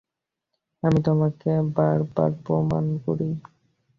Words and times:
আমি 0.83 0.99
তোমাকে 1.01 1.51
বারবার 1.75 2.31
প্রণাম 2.43 2.85
করি। 3.05 3.29